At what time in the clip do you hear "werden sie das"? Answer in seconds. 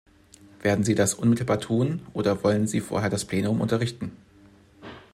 0.63-1.13